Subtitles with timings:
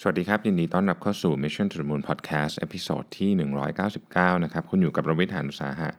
[0.00, 2.62] สวัสดีครับ ยินดีต้อนรับเข้าสู่ Mission to the Moon Podcast ต
[2.96, 3.30] อนที่
[3.88, 5.90] 199 นะครับ คุณอยู่กับรวิทยานุสาหะ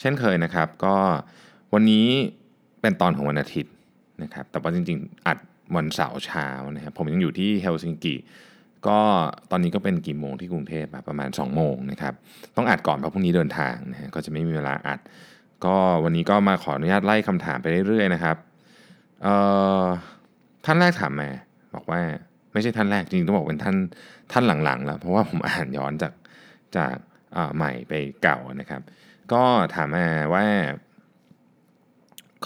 [0.00, 0.96] เช่นเคยนะครับ ก็
[1.74, 2.06] วันนี้
[2.80, 3.72] เป็นตอนของวันอาทิตย์
[4.22, 5.38] นะครับ แต่ว่าจริงๆ อัด
[5.76, 8.14] วันเสาร์เช้านะครับ ผมยังอยู่ที่เฮลซิงกิ
[8.86, 8.98] ก็
[9.50, 12.14] ตอนนี้ก็เป็นกี่โมงที่กรุงเทพประมาณ 2 โมงนะครับ
[12.56, 15.00] ต้องอัดก่อนเพราะพรุ่งนี้เดินทางนะฮะก็จะไม่มีเวลาอัด
[15.64, 18.36] ก็วันนี้ก็มาขออนุญาตไล่คำถามไปเรื่อยๆนะครับ
[20.64, 21.30] ท่านแรกถามมา
[21.76, 22.02] บอกว่า
[22.56, 23.76] ไม่ใช่ท่านแรกจริงต้องบอกเป็นท่าน
[24.32, 26.12] ท่านหลังๆ แล้ว เพราะว่าผมอ่านย้อนจาก
[26.76, 26.96] จาก
[27.56, 27.92] ใหม่ไป
[28.22, 28.82] เก่านะครับ
[29.32, 29.42] ก็
[29.74, 30.46] ถามมาว่า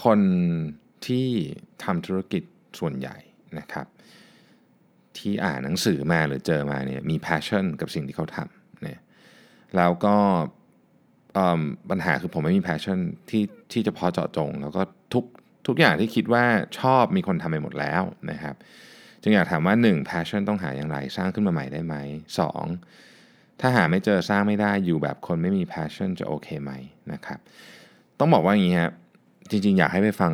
[0.04, 0.20] คน
[1.06, 1.28] ที่
[1.84, 2.42] ทำธุรกิจ
[2.78, 3.16] ส่วนใหญ่
[3.58, 3.86] นะครับ
[5.18, 9.00] ที่อ่านหนังสือมาหรือเจอมาเนี่ยมี passion กับสิ่งที่เขาทำเนี่ย
[9.76, 10.16] แล้วก็
[11.90, 12.98] ปัญหาคือผมไม่มี passion
[13.30, 14.82] ที่ที่จะพอเจาะจง แล้วก็
[15.14, 15.24] ทุก
[15.66, 16.44] ทุกอย่างที่คิดว่า
[16.78, 18.56] ชอบมีคนทำไปหมดแล้วนะครับ
[19.22, 20.10] จึงอยากถามว่า 1.
[20.10, 21.94] passion ต้องหาอย่างไร สร้างขึ้นมาใหม่ได้ไหม
[22.78, 23.60] 2.
[23.60, 26.72] ถ้าหาไม่เจอสร้างไม่ได้อยู่แบบคนไม่มี passion จะโอเคไหม
[27.12, 27.38] นะครับ
[28.18, 28.92] ต้องบอกว่าอย่างนี้ครับ
[29.50, 30.32] จริงๆ อยากให้ไปฟัง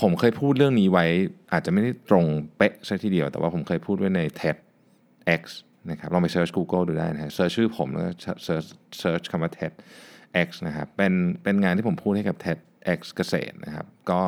[0.00, 1.06] ผมเคยพูดเรื่องนี้ไว้
[1.52, 5.42] อาจจะไม่ได้ตรงเป๊ะซะทีเดียว แต่ว่าผมเคยพูดไว้ใน TEDx
[5.90, 8.10] นะครับลองไปเซิร์ช Google ดูได้นะฮะ search ชื่อผมแล้วก็
[8.44, 8.64] search
[8.98, 14.22] search คำว่า TEDx นะครับเป็นเป็นงานที่ผมพูดให้กับ TEDx เกษตรนะครับ ก็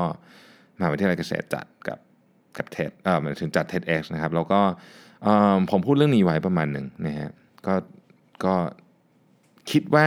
[0.78, 1.98] มหาวิทยาลัยเกษตรจัดกับ
[2.56, 4.60] กับ TED เอ่อหมายถึงจัด TEDx นะครับแล้วก็
[5.70, 7.30] ผมพูดเรื่องนี้ไว้ประมาณหนึ่งนะฮะ
[7.66, 7.74] ก็
[8.44, 8.54] ก็
[9.70, 10.06] คิดว่า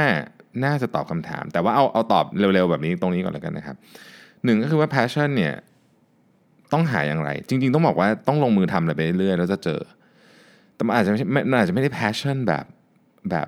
[0.66, 3.76] น่าจะตอบคำถาม แต่ว่าเอาเอาตอบเร็วๆแบบนี้ตรงนี้ก่อนแล้วกันนะครับ
[4.44, 5.54] หนึ่งก็คือว่า passion เนี่ย
[6.74, 9.82] ต้องหาอย่างไร จริง ๆ ต้องบอกว่าต้องลงมือทำอะไรไปเรื่อยๆแล้วจะเจอ
[10.76, 12.66] แต่มันอาจจะไม่มันอาจจะไม่ได้ passion แบบ
[13.30, 13.48] แบบ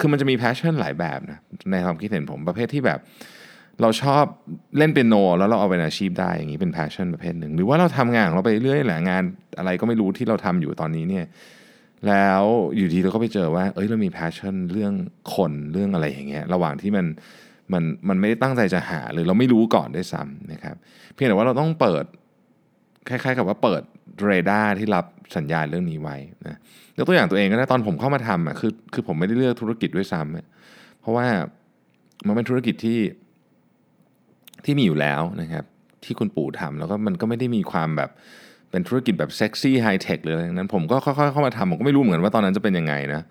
[0.00, 1.38] คือมันจะมี passion หลายแบบนะ
[1.70, 2.98] ในความคิดเห็นผมประเภทที่แบบ
[3.82, 4.24] เราชอบ
[4.78, 9.22] เล่นเปียโนแล้วเราเอาเป็นอาชีพได้อย่างนี้เป็น passion ประเภทหนึ่ง หรือว่าเราทำงานเราไปเรื่อยแหละงาน
[9.58, 11.24] อะไรก็ไม่รู้ที่เราทำอยู่ตอนนี้เนี่ย
[12.08, 12.42] แล้ว
[12.76, 14.92] อยู่ดีเราก็ไปเจอว่า เอ้ยเรามี passion เรื่อง
[15.34, 17.06] คนเรื่องอะไรอย่างเงี้ยระหว่างที่มัน
[17.72, 20.76] มันมันไม่ได้ตั้งใจจะหาหรือเราไม่รู้ก่อนได้ซ้ำนะครับ
[21.12, 22.04] เพียงแต่ว่าเราต้องเปิด
[23.08, 23.82] คล้ายๆกับว่าเปิด
[24.24, 25.04] เรดาร์ที่รับ
[25.36, 26.16] สัญญาณเรื่องนี้ไว้
[26.46, 26.58] นะ
[26.96, 31.26] ยกตัวอย่างตัวเองก็ได้ตอนผมเข้ามาทำอะคือคือผมไม่ได้เลือกธุรกิจด้วยซ้ำเพราะว่า
[32.26, 32.98] มันเป็นธุรกิจที่
[34.64, 35.64] ที่มีอยู่แล้วนะครับ
[36.04, 38.10] ที่คุณปู่ทำแล้วก็มันก็ไม่ได้มีความแบบ
[38.70, 43.22] เป็นธุรกิจแบบเซ็กซี่ไฮเทคเลยนั้น ผมก็ค่อยๆเข้ามาทำผมก็ไม่รู้เหมือนกันว่าตอนนั้นจะเป็นยังไงนะ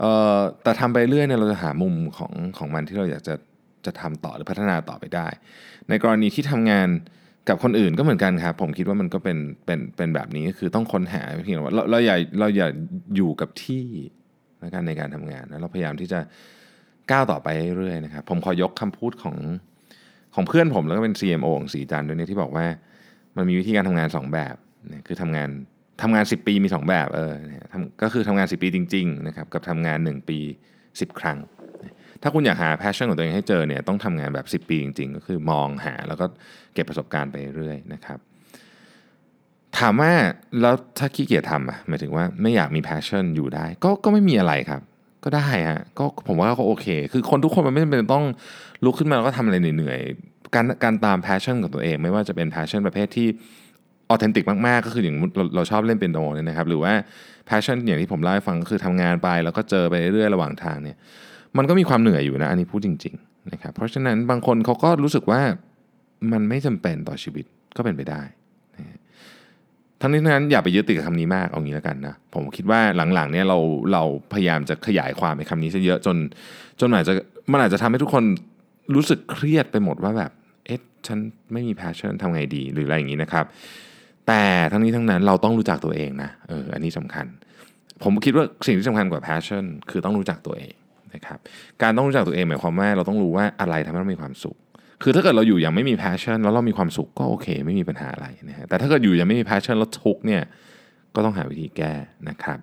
[0.00, 3.34] เอ่อแต่ทำไปเรื่อยเนี่ยเราจะหามุมของของมันที่เราอยากจะ
[3.86, 5.26] จะทำต่อหรือพัฒนาต่อไปได้
[5.88, 6.88] ในกรณีที่ทำงาน
[7.48, 12.68] กับคนอื่นก็เหมือนกันครับผมคิดว่ามันก็เป็นเป็นเป็นแบบนี้ก็คือต้องค้นหาเพียงว่าเราเราอย่าเราอย่า
[13.16, 13.84] อยู่กับที่
[14.60, 16.20] ในการในการทำงานนะเราพยายามที่จะ
[17.10, 17.48] ก้าวต่อไป
[17.78, 19.36] เรื่อยๆนะครับผมขอยกคำพูดของ
[20.34, 22.66] ของเพื่อนผมแล้วก็เป็น CMO ของสีจันด้วยเนี่ยที่บอกว่า
[23.36, 24.56] มันมีวิธีการทำงาน 2 แบบ
[24.92, 25.48] นะคือทำงาน
[26.02, 27.32] ทำงาน 10 ปีมี 2 แบบเออ
[28.02, 30.38] ก็คือทำงาน 10 ปีจริงๆนะครับกับทำงาน 1 ปี
[30.78, 31.38] 10 ครั้ง
[32.22, 36.26] ถ้าคุณอยากหา passion ของตัวเองให้เจอเนี่ยต้องทำงานแบบ 10 ปีจริง ๆ ก็คือมองหาแล้วก็
[36.74, 38.18] เก็บประสบการณ์ไปเรื่อยนะครับ
[39.78, 40.12] ถามว่า
[40.60, 44.80] แล้วถ้าขี้เกียจทำอะหมายถึงว่าไม่อยากมี passion อยู่ได้ ก็ก็ไม่มีอะไรครับ
[45.24, 48.24] ก็ได้ฮะก็ผมว่าก็โอเค คือคนทุกคนมันไม่จำเป็นต้อง
[48.84, 53.26] ลุกขึ้นมาแล้วก็ทำอะไรเหนื่อยๆการการตาม passion ของตัวเอง ไม่ว่าจะเป็น passion ประเภทที่
[54.10, 56.92] authentic มากๆ ก็คืออย่างเราเราชอบเล่นเปียโนเนี่ยนะครับหรือว่า
[57.46, 60.96] แพชชั่นอย่างที่ผมเล่าให้ฟังก็คือทำงานไป แล้วก็เจอไปเรื่อยๆระหว่างทางเนี่ย
[61.56, 65.40] มันก็มีความเหนื่อยอยู่นะอันนี้พูดจริงๆนะครับเพราะฉะนั้นบางคนเขาก็รู้สึกว่า
[66.32, 67.44] มันไม่จำเป็นต่อชีวิต
[67.76, 68.22] ก็เป็นไปได้
[70.04, 72.80] ทั้งนี้ทั้งนั้นอย่าไปยึดติดกับคำนี้มากเอางี้แล้วกันนะผมคิดว่า
[73.14, 73.58] หลังๆเนี่ยเรา
[73.92, 76.16] เราพยายามจะขยายความในคำนี้ซะเยอะจน
[76.80, 77.12] จนอาจจะ
[77.52, 78.24] มันอาจจะทำให้ทุกคน
[78.94, 80.30] รู้สึกเครียดไปหมดว่าแบบ
[80.66, 81.18] เอ๊ะฉัน
[81.52, 83.44] ไม่มี passion ทำไงดีหรืออะไรอย่างนี้นะครับ
[84.28, 84.42] แต่
[84.72, 87.26] ทั้งนี้ทั้งนั้นเราต้องรู้จักตัวเองนะเอออันนี้สำคัญ
[88.02, 90.74] ผมคิดว่าสิ่งที่สำคัญกว่า passion คือต้องรู้จักตัวเอง
[91.14, 91.38] นะครับ
[91.82, 94.56] การต้องรู้จักตัวเองหมายความว่าเราต้องรู้ว่าอะไรทำให้เรามีความสุข
[95.02, 100.42] คือถ้าเกิดเราอยู่อย่างไม่มี passion แล้วเรามีความสุขก็โอเค ไม่มีปัญหาอะไรนะฮะแต่ถ้าเกิดอยู่ย่างไม่มี passion แล้วทุกเนี่ย
[101.14, 101.92] ก็ต้องหาวิธีแก้
[102.28, 102.58] นะครับ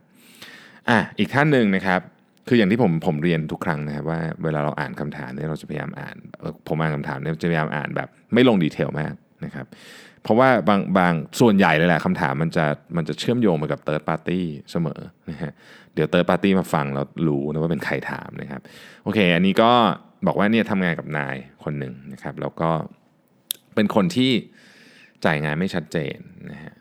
[0.89, 2.01] อะอีกท่านหนึ่งนะครับ
[2.47, 6.15] คืออย่างที่ผมผมเรียนทุกครั้งนะครับว่าเวลาเราอ่านคำถามเนี่ยเราจะพยายามอ่าน
[6.67, 9.13] ผมอ่านคำถามเนี่ยจะพยายามอ่านแบบไม่ลง detail มาก
[9.45, 9.65] นะครับ
[10.23, 12.65] เพราะว่าบางบางส่วนใหญ่เลยแหละคำถามมันจะ
[12.97, 15.53] มันจะเชื่อมโยงไปกับ third party เสมอนะฮะ
[15.93, 18.61] เดี๋ยว third party มาฟังแล้วรู้นะว่าเป็นใครถามนะครับ
[19.03, 19.71] โอเค อันนี้ก็
[20.25, 22.69] บอกว่าเนี่ยทำงานกับนายคนหนึ่งนะครับ แล้วก็
[23.75, 24.31] เป็นคนที่
[25.25, 26.17] จ่ายงานไม่ชัดเจน
[26.51, 26.73] นะฮะ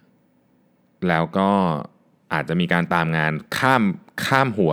[1.08, 1.48] แล้วก็
[2.32, 3.82] อาจจะมีการตามงานข้าม
[4.26, 4.72] ข้ามหัว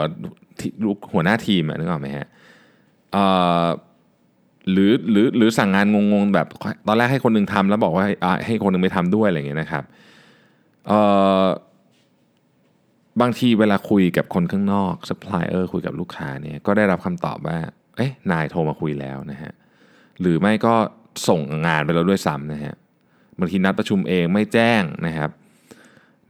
[1.12, 2.28] หัวหน้าทีมนึกออกไหมฮะ
[4.72, 6.48] หรือหรือหรือสั่งงานงงๆแบบ
[6.88, 8.06] ตอนแรกให้คนนึงทำแล้วบอกว่า
[8.46, 9.84] ให้คนนึงไปทำด้วยอะไรเงี้ยนะครับ
[13.22, 17.58] บางทีเวลาคุยกับคนข้างนอกซัพพลายเออร์คุยกับลูกค้าเนี่ยก็ได้รับคำตอบว่า
[17.98, 19.52] เอ๊ะนายโทรมาคุยแล้วนะฮะ
[20.22, 20.76] หรือไม่ก็
[21.28, 22.74] ส่งงานไปแล้วด้วยซ้ำนะฮะ
[23.40, 25.30] บางทีนัดประชุมเองไม่แจ้งนะครับ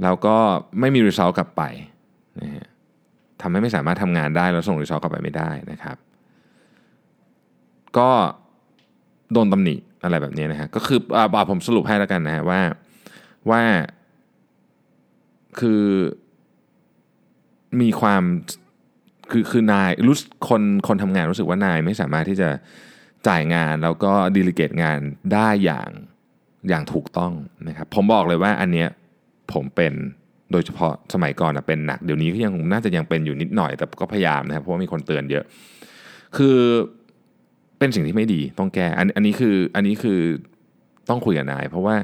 [0.04, 0.38] แล้วก็
[0.80, 1.64] ไม่มีรีซอสกลับไป
[2.42, 2.66] นะฮะ
[3.42, 5.98] ทำให้ไม่สามารถทำงานได้แล้วส่งรีซอสกลับไปไม่ได้นะครับ
[7.98, 8.10] ก็
[9.34, 12.62] โดนตำหนิอะไรแบบนี้นะฮะก็คืออ่าผมสรุปให้แล้วกันนะฮะว่า
[13.50, 13.62] ว่า
[15.60, 15.84] คือ
[17.82, 18.24] มีความ
[19.32, 20.16] คือคือนายรู้
[20.50, 22.50] คนคนทำงานรู้สึกว่านายไม่สามารถที่จะ
[23.28, 25.00] จ่ายงานแล้วก็ดีลิเกตงาน
[25.34, 25.90] ได้อย่าง
[26.70, 27.32] อย่างถูกต้อง
[27.68, 28.88] นะครับผมบอกเลยว่าอันเนี้ย
[29.54, 29.94] ผมเป็น
[30.52, 35.44] โดยเฉพาะสมัยก่อนนะเป็นหนักเดี๋ยวนี้ก็ยังน่าจะยังเป็นอยู่นิดหน่อยแต่ก็พยายามนะครับเพราะว่ามีคนเตือนเยอะ
[36.38, 36.58] คือ
[37.80, 40.20] เป็นสิ่งที่ไม่ดีต้องแก้อันอันนี้คืออันนี้คือ
[41.10, 41.96] ต้องคุยกับนาย เพราะว่า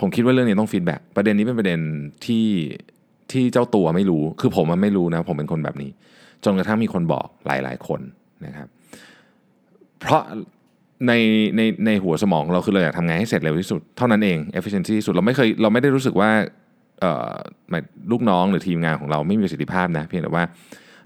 [0.00, 1.80] ผมคิดว่าเรื่องนี้ต้องฟีดแบ็กประเด็นนี้เป็นประเด็น
[2.26, 2.46] ที่
[3.32, 5.90] ที่เจ้าตัวไม่รู้ คือผมมันไม่รู้นะ ผมเป็นคนแบบนี้
[6.44, 8.00] จนกระทั่งมีคนบอกหลายๆ คน
[8.46, 8.68] นะครับ
[10.00, 10.22] เพราะ
[11.06, 11.12] ใน
[11.56, 16.30] ในในหัวสมองเราคือเราอยากทำงานให้เสร็จเร็วที่สุด เท่านั้นเอง efficiency ที่สุดเราไม่เคยเราไม่ได้รู้สึกว่า
[17.00, 17.34] เอ่อ
[18.10, 20.44] ลูกน้องหรือทีมงานของเราไม่มีประสิทธิภาพนะเพียงแต่ว่า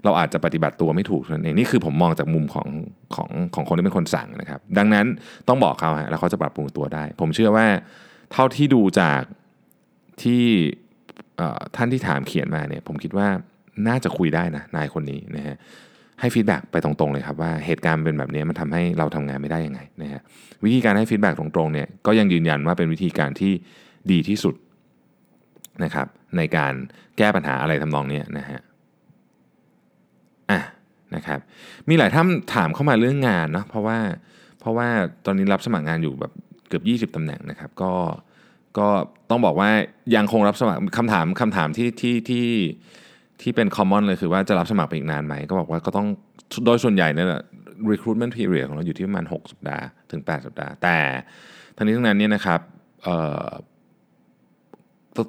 [0.05, 2.67] เราอาจจะปฏิบัติตัวไม่ถูกนั่นเองนี่คือผมมองจากมุมของ
[3.15, 5.05] ของของคนที่เป็นคนสั่งนะครับ ดังนั้น
[5.47, 7.67] ต้องบอกเขาฮะแล้วเขาจะปรับปรุงตัวได้ ผมเชื่อว่า
[8.31, 9.21] เท่าที่ดูจาก
[10.23, 10.43] ที่
[11.75, 13.27] ท่านที่ถามเขียนมาเนี่ยผมคิดว่า
[13.87, 15.55] น่าจะคุยได้นะนายคนนี้นะฮะ
[16.19, 20.21] ให้ feedback ไปตรงๆเลยครับว่าเหตุการณ์เป็นแบบนี้มันทำให้เราทำงานไม่ได้ยังไงนะฮะ
[20.63, 23.53] วิธีการให้ feedback ตรงๆเนี่ยก็ยังยืนยันว่าเป็นวิธีการที่
[24.11, 24.55] ดีที่สุด
[25.83, 26.07] นะครับ
[26.37, 26.73] ในการ
[27.17, 28.59] แก้ปัญหาอะไรทำนองนี้นะฮะ
[30.51, 30.59] อะ
[31.15, 31.39] นะครับ
[31.89, 33.97] มีหลายท่านถามเข้ามาเรื่องงานเนาะเพราะว่า
[34.59, 34.87] เพราะว่า
[35.25, 36.31] ตอนนี้รับสมัครงานอยู่แบบ
[36.67, 37.93] เกือบ 20ตำแหน่งนะครับก็
[38.77, 38.87] ก็
[39.29, 39.69] ต้องบอกว่า
[40.15, 42.47] ยังคงรับสมัครคำถามคำถามที่ที่ที่ที่
[43.41, 46.07] ที่เป็น common เลยคือว่าจะรับสมัครไปอีกนานไหม ก็บอกว่าก็ต้อง
[46.65, 47.27] โดยส่วนใหญ่เนี่ย
[47.91, 50.97] recruitment period ของเราอยู่ที่ประมาณ 6 สัปดาห์ถึง 8 สัปดาห์ แต่
[51.75, 52.59] ทั้งนี้ทั้งนั้นเนี่ยนะครับ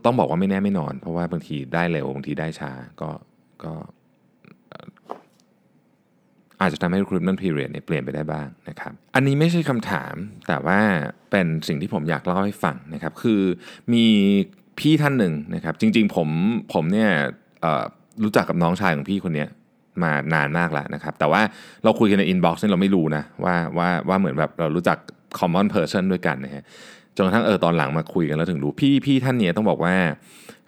[0.04, 3.10] ต้องบอกว่าไม่แน่ไม่นอน เพราะว่าบางทีได้เร็วบางทีได้ช้าก็
[3.64, 3.72] ก็
[6.60, 10.14] อาจจะทำให้ recruitment period เนี่ยเปลี่ยนไปได้บ้างนะครับ อันนี้ไม่ใช่คำถาม
[10.48, 10.80] แต่ว่า
[11.30, 13.42] เป็นสิ่งที่ผมอยากเล่าให้ฟังนะครับ คือ
[13.92, 14.06] มี
[14.78, 16.28] พี่ท่านหนึ่งนะครับ จริงๆผม
[16.72, 17.10] ผมเนี่ย
[18.24, 19.46] รู้จักกับน้องชายของพี่คนนี้
[20.02, 21.42] มานานมากแล้วนะครับ แต่ว่า
[21.84, 24.98] เราคุยกันใน inbox เนี่ยเราไม่รู้นะว่าว่าว่าเหมือนแบบเรารู้จัก
[25.38, 26.64] common person ด้วยกันนะฮะ
[27.16, 29.94] จนกระทั่งเออตอนหลังมาคุยกันแล้วถึงรู้พี่พี่ท่านนี้ต้องบอกว่า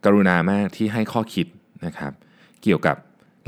[0.04, 1.46] กรุณามากที่ให้ข้อคิด
[1.86, 2.12] นะครับ
[2.62, 2.96] เกี่ยวกับ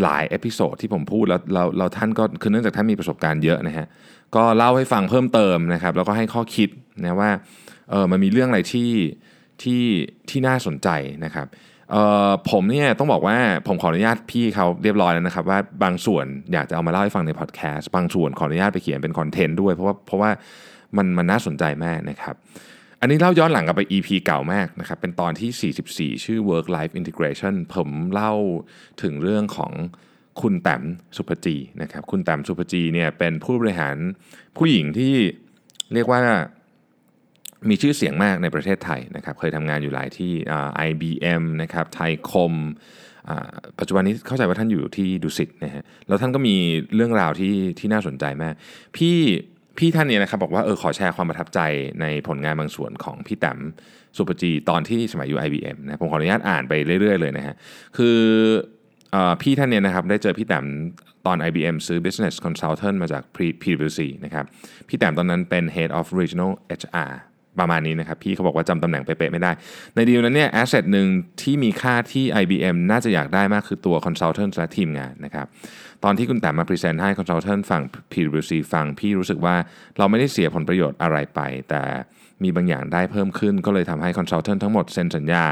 [0.03, 3.87] หลาย episode ที่ผมพูดแล้วเราเราท่านก็คือเนื่องจากท่านมีประสบการณ์เยอะนะฮะ
[4.37, 6.69] ก็เล่าให้ฟังเพิ่มเติมนะครับ แล้วก็ให้ข้อคิด
[7.05, 7.31] นะว่า
[7.91, 8.91] เออมันมีเรื่องอะไรที่
[9.63, 9.83] ที่
[10.29, 10.89] ที่น่าสนใจ
[11.25, 11.47] นะครับ
[12.51, 13.37] ผมเนี่ยต้องบอกว่า
[13.67, 20.31] ผมขออนุญาตพี่เขาเรียบร้อยแล้วนะครับ ว่าบางส่วนอยากจะเอามาเล่าให้ฟังในพอดแคสต์บางส่วนขออนุญาตไปเขียนเป็นคอนเทนต์ด้วยเพราะว่าเพราะว่า
[20.97, 22.35] มันมันน่าสนใจมากนะครับ
[23.01, 28.33] อันนี้เล่าย้อนหลังกลับไป EP เก่ามากนะครับ เป็นตอนที่ 44 ชื่อ work life integration ผมเล่า
[29.03, 29.73] ถึงเรื่องของ
[30.41, 30.83] คุณแต้ม
[31.17, 33.97] สุภจีนะครับ คุณแต้มสุภจีเนี่ยเป็นผู้บริหาร
[34.57, 35.15] ผู้หญิงที่
[35.95, 36.21] เรียกว่า
[37.69, 40.33] มีชื่อเสียงมากในประเทศไทยนะครับ เคยทำงานอยู่หลายที่
[40.89, 42.53] IBM นะครับไทยคม
[43.79, 46.57] ปัจจุบันนี้เข้าใจว่าท่านอยู่ที่ดุสิตนะฮะ แล้วท่านก็มี
[46.95, 48.55] เรื่องราวที่ที่น่าสนใจมาก
[48.97, 49.17] พี่
[49.79, 51.61] พี่ท่านเนี่ยนะครับบอกว่าเออขอแชร์ความประทับใจ
[52.01, 53.59] ในผลงานบางส่วนของพี่แต้ม
[54.17, 57.55] สุปจีตอนที่สมัยอยู่ IBM นะผมขออนุญาตอ่านไปเรื่อย ๆ เลยนะฮะ
[57.97, 58.19] คือ
[59.43, 60.67] พี่ท่านเนี่ยนะครับได้เจอพี่แต้ม
[61.27, 63.23] ตอน IBM ซื้อ Business Consultant มาจาก
[63.63, 64.45] PwC นะครับ
[64.89, 67.13] พี่แต้มตอนนั้นเป็น Head of Regional HR
[67.61, 69.53] ประมาณนี้นะครับ พี่เขาบอกว่าจำตำแหน่งเป๊ะๆไม่ได้
[69.95, 71.07] ในดีลนั้นเนี่ย asset หนึ่ง
[71.43, 75.47] ที่มีค่าที่ IBM น่าจะอยากได้มากคือตัว Consultant และทีมงานนะครับ
[76.05, 77.83] ตอนที่คุณแต้มมา present ให้ Consultant ฝั่ง
[78.13, 79.57] PwC ฟังพี่รู้สึกว่า
[79.99, 81.83] เราไม่ได้เสียผลประโยชน์อะไรไป แต่
[82.43, 85.45] มีบางอย่างได้เพิ่มขึ้น ก็เลยทำให้ Consultant ทั้งหมดเซ็นสัญญา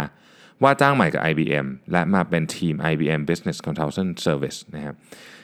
[0.62, 4.94] ว่าจ้างใหม่กับ IBM และมาเป็นทีม IBM Business Consultant Service นะครับ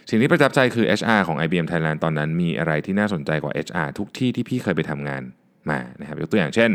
[0.09, 5.23] สิ่งที่ประทับใจคือ HR ของ IBM Thailand ตอนนั้นมีอะไรที่น่าสนใจกว่า HR ทุกที่ที่พี่เคยไปทำงาน
[5.71, 6.71] มานะครับยกตัวอย่างเช่น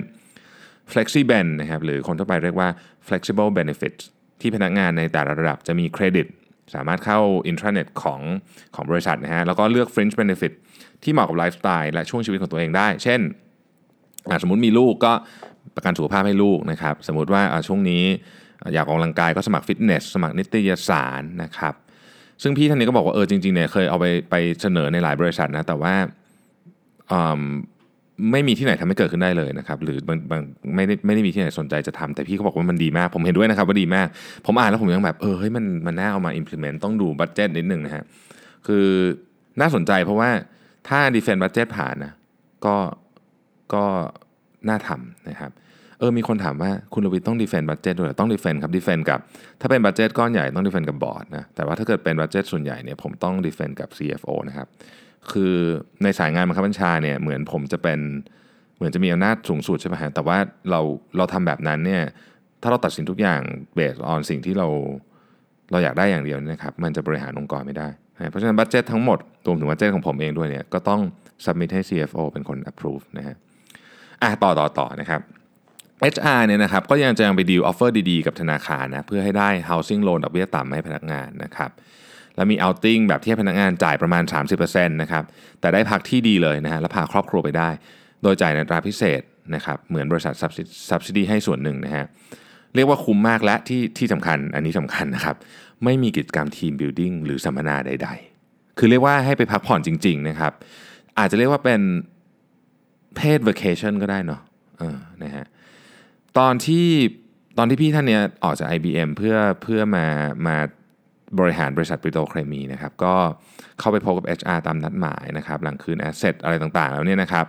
[0.94, 2.70] FlexiBen นะครับหรือคนทั่วไปเรียกว่า
[3.08, 4.04] Flexible Benefits
[4.42, 6.28] ที่พนักงานในแต่ละระดับจะมีเครดิต
[6.76, 8.22] สามารถเข้าอินทราเน็ตของ
[8.76, 10.54] ของบริษัทนะฮะแล้วก็เลือก Fringe Benefit
[11.04, 13.22] ที่เหมาะกับไลฟ์สไตล์และช่วงชีวิตของตัวเองได้ เช่น
[14.42, 15.14] สมมติมีลูกก็
[15.76, 18.04] ประกันสุขภาพให้ลูกนะครับสมมติว่าช่วงนี้
[18.74, 21.74] อยากออกกำลังกายก็สมัครฟิตเนสสมัครนิตยสารนะครับ
[22.42, 25.94] ซึ่งพี่ท่านนี้ก็บอกว่าเออจริงๆเนี่ยเคยเอาไปไปเสนอในหลายบริษัทนะแต่ว่า
[28.32, 30.42] ไม่มีที่ไหนทำให้เกิดขึ้นได้เลยนะครับ หรือบางบาง
[30.76, 34.08] ไม่ได้ไม่ได้มีที่ไหนสนใจจะทำแต่พี่เขาบอกว่ามันดีมาก ผมเห็นด้วยนะครับว่าดีมาก
[34.46, 38.04] ผมอ่านแล้วผมยังแบบ เออเฮ้ยมันมันน่าเอามา implement ต้องดู budget นิดหนึ่งนะฮะ
[38.68, 38.86] คือ
[39.62, 40.30] น่าสนใจเพราะว่า
[40.88, 42.14] ถ้า defense budget ผ่านนะ
[42.66, 42.76] ก็
[43.74, 43.86] ก็
[44.70, 45.52] น่าทำนะครับ
[46.00, 49.20] เออมีคนถามว่าคุณลวิทต้อง defend budget ด้วยหรอต้อง defend ครับ defend กับ
[49.62, 54.68] ถ้าเป็น budget ก้อนใหญ่ต้อง defend กับบอร์ดนะแต่ว่าถ้าเกิดเป็น budget ส่วนใหญ่เนี่ยผมต้อง defend กับ CFO นะครับ
[55.32, 55.54] คือ
[56.04, 58.00] ในสายงานบังคับบัญชาเนี่ยเหมือนผมจะเป็น
[58.76, 60.38] เหมือนจะมีอำนาจสูงสุดใช่ไหมฮะแต่ว่า
[60.70, 60.82] เรา
[61.18, 62.04] เราทำแบบนั้นเนี่ย
[62.62, 63.42] ถ้าเราตัดสินทุกอย่าง
[63.76, 64.68] based on สิ่งที่เรา
[65.72, 67.88] เราอยากได้อย่างเดียวนะครับมันจะบริหารองค์กรไม่ได้
[68.30, 71.02] เพราะฉะนั้น budget ทั้งหมดรวมถึง budget ของผมเองด้วยเนี่ยก็ต้อง
[71.46, 73.36] submit ให้ CFO เป็นคน approve นะฮะ
[74.22, 75.22] อะต่อต่อต่อนะครับ
[76.14, 81.70] HR เนี่ยนะครับก็ยังจะยังไป deal offer ดีๆ กับธนาคารนะเพื่อให้ได้ housing loan ดอกเบี้ยต่ำให้พนักงานนะครับ
[82.36, 84.24] แล้วมี outing แบบที่ให้พนักงานจ่ายประมาณ
[84.60, 85.24] 30%นะครับ
[85.60, 87.70] แต่ได้พักที่ดีเลยนะฮะแล้วพาครอบครัวไปได้
[88.24, 89.22] โดยจ่ายในอัตราพิเศษ
[89.56, 90.34] นะครับเหมือนบริษัท
[90.90, 92.06] subsidy ให้ส่วนหนึ่งนะฮะ
[92.76, 95.36] เรียกว่าคุ้มมากและที่ที่สำคัญอันนี้สำคัญนะครับ
[95.84, 98.10] ไม่มีกิจกรรมทีมบิ l ดิ้งหรือสัมมนาใด
[98.44, 100.54] ๆ คือเรียกว่าให้ไปพักผ่อนจริงๆนะครับ
[101.20, 101.82] อาจจะเรียกว่าเป็น
[103.16, 104.42] เพศ vacation ก็ได้เนาะ
[104.80, 105.46] เออนะฮะ
[106.38, 106.88] ตอนที่
[107.58, 110.06] ตอนที่พี่ท่านเนี้ยออกจาก IBM เพื่อเพื่อมา
[110.48, 110.58] มา
[111.40, 113.14] บริหารบริษัทปริโตเคมีนะครับก็
[113.80, 117.46] เข้าไปพบกับ HR ตามนัดหมายนะครับหลังคืน asset อะไรต่างๆ แล้วเนี่ยนะครับ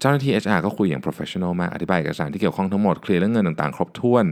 [0.00, 4.24] เจ้าหน้าที่ HR ก็คุยอย่าง professional มาก อธิบายเอกสารที่เกี่ยวข้องทั้งหมด เคลียร์เรื่องเงินต่างๆ ครบถ้วน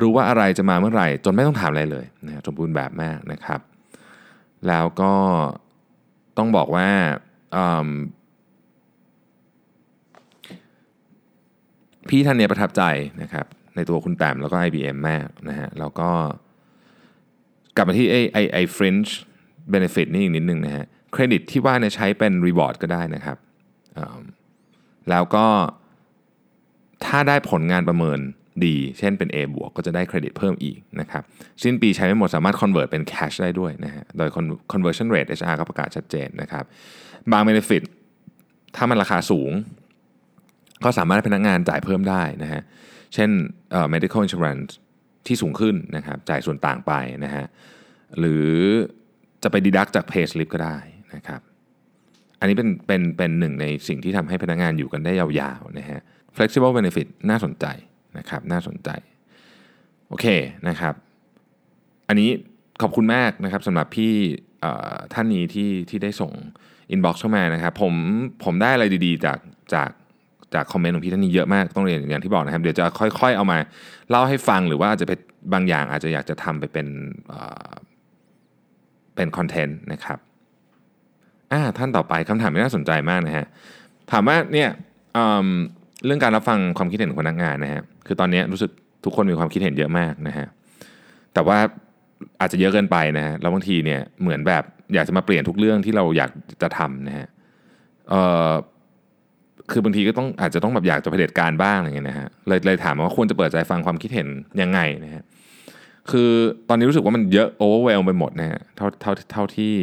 [0.00, 3.60] รู้ว่าอะไรจะมาเมื่อไหร่ จนไม่ต้องถามอะไรเลยนะสมบูรณ์แบบมากนะครับ
[4.68, 5.12] แล้วก็
[6.38, 6.88] ต้องบอกว่า
[12.08, 12.82] พี่ท่านเนี้ยประทับใจ
[13.22, 13.46] นะครับ
[13.76, 16.10] ในตัวคุณแต้มแล้วก็ IBM มากนะฮะแล้วก็
[17.80, 23.36] กลับมาที่ไอไอไอ fringe benefit นี่อีกนิดนึงนะฮะเครดิตที่ว่าเนี่ยใช้เป็นรีวอร์ดก็ได้นะครับ
[25.10, 25.46] แล้วก็
[27.04, 28.18] ถ้าได้ผลงานประเมิน
[28.64, 31.22] ดี เช่นเป็น A บวกก็จะได้เครดิตเพิ่มอีกนะครับ
[31.62, 34.28] สิ้นปีใช้ไม่หมดสามารถ convert เป็น cash ได้ด้วยนะฮะโดย
[34.72, 36.64] conversion rate HR ก็ประกาศชัดเจนนะครับ
[37.32, 37.82] บาง benefit
[38.76, 39.50] ถ้ามันราคาสูง
[40.84, 42.62] ก็สามารถให้พนักงานจ่ายเพิ่มได้นะฮะ
[43.14, 43.30] เช่น
[43.94, 44.70] medical insurance
[45.26, 46.92] ที่สูงขึ้นนะครับจ่ายส่วนต่างไป
[47.24, 47.46] นะฮะ
[48.18, 48.48] หรือ
[49.42, 50.78] จะไปดีดักจาก pay slip ก็ได้
[51.14, 51.40] นะครับ
[52.40, 56.00] อันนี้เป็นเป็นเป็นหนึ่งในสิ่งที่ทำให้พนักงานอยู่กันได้ยาวๆนะฮะ
[56.36, 57.66] flexible benefit น่าสนใจ
[58.18, 58.90] นะครับน่าสนใจ
[60.08, 60.26] โอเค
[60.68, 60.94] นะครับ
[62.08, 62.30] อันนี้
[62.82, 64.12] ขอบคุณมากนะครับสำหรับพี่
[65.14, 66.32] ท่านนี้ที่ที่ได้ส่ง
[66.94, 67.94] inbox เข้ามานะครับผม
[68.44, 69.38] ผมได้อะไรดีๆ จาก
[69.74, 69.90] จาก
[70.54, 73.58] จากคอมเมนต์ของพี่ท่านนี้เยอะมากต้องเรียนอย่างที่บอกนะครับ เดี๋ยวจะค่อย ๆ เอามา
[74.10, 75.18] เล่าให้ฟังหรือว่าอาจจะเป็น
[75.52, 76.86] บางอย่างอาจจะอยากจะทำไปเป็น
[79.14, 80.18] เป็นคอนเทนต์นะครับ
[81.52, 83.46] อ่าท่านต่อไปคำถามที่น่าสนใจมากนะฮะ
[84.10, 84.68] ถามว่าเนี่ย
[85.14, 88.70] เเรื่องการรับฟังความคิดเห็นของพนักงานนะฮะคือตอนนี้รู้สึก
[89.04, 90.46] ทุกคนมีความคิดเห็นเยอะมากนะฮะ
[91.34, 91.58] แต่ว่า
[92.40, 94.64] อาจจะเยอะเกินไปนะฮะแล้วบางทีเนี่ยเหมือนแบบ
[94.94, 96.30] อยากจะมาเปลี่ยนทุกเรื่องที่เราอยาก
[96.62, 97.26] จะทำนะฮะ
[98.08, 98.50] เอ่อ
[99.70, 104.28] คือบางทีก็ต้องอาจจะต้องแบบอยากจะเผด็จการบ้างอะไรเงี้ยนะฮะเลยเลยถามว่าควรจะเปิดใจฟังความคิดเห็น
[104.62, 105.22] ยังไงนะฮะ
[106.10, 106.30] คือ
[106.68, 109.74] ตอนนี้รู้สึกว่ามันเยอะโอเวอร์เวลไปหมดนะฮะเท่าเท่าเท่าที่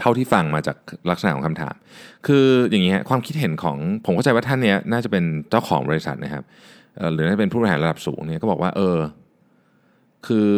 [0.00, 0.76] เท่าที่ฟังมาจาก
[1.10, 1.74] ลักษณะของคำถาม
[2.26, 6.44] คืออย่างนี้ฮะความคิดเห็นของผมเข้าใจว่าท่านเนี้ยน่าจะเป็นเจ้าของบริษัทนะครับ
[7.12, 8.98] หรือน่าจะเป็นผู้บริหารระดับสูงเนี่ยก็บอกว่าเออ
[10.26, 10.50] คือ